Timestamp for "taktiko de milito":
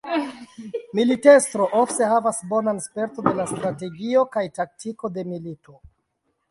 4.61-5.81